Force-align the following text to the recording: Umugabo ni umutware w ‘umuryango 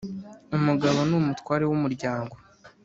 Umugabo 0.57 0.99
ni 1.07 1.15
umutware 1.19 1.63
w 1.69 1.71
‘umuryango 1.77 2.35